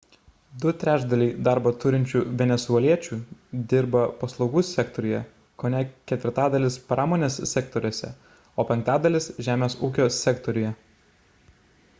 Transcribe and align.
du 0.61 0.69
trečdaliai 0.83 1.33
darbą 1.47 1.73
turinčių 1.83 2.21
venesueliečių 2.39 3.17
dirba 3.73 4.01
paslaugų 4.23 4.63
sektoriuje 4.71 5.21
kone 5.65 5.83
ketvirtadalis– 6.13 6.79
pramonės 6.93 7.39
sektoriuose 7.53 8.11
o 8.65 8.69
penktadalis– 8.73 9.29
žemės 9.51 9.77
ūkio 9.89 10.09
sektoriuje 10.19 10.75